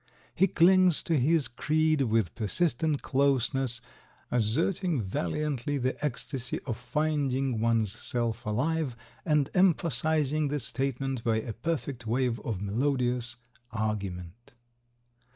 He 0.33 0.47
clings 0.47 1.03
to 1.03 1.19
his 1.19 1.47
creed 1.47 2.01
with 2.01 2.33
persistent 2.33 3.03
closeness, 3.03 3.81
asserting 4.31 4.99
valiantly 4.99 5.77
the 5.77 6.03
ecstasy 6.03 6.59
of 6.65 6.75
finding 6.75 7.59
one's 7.61 7.91
self 7.91 8.43
alive 8.47 8.97
and 9.25 9.51
emphasizing 9.53 10.47
the 10.47 10.59
statement 10.59 11.23
by 11.23 11.35
a 11.41 11.53
perfect 11.53 12.07
wave 12.07 12.39
of 12.39 12.63
melodious 12.63 13.35
argument. 13.71 14.55